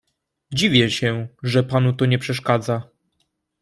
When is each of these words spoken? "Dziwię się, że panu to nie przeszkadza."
"Dziwię 0.53 0.89
się, 0.91 1.27
że 1.43 1.63
panu 1.63 1.93
to 1.93 2.05
nie 2.05 2.19
przeszkadza." 2.19 2.89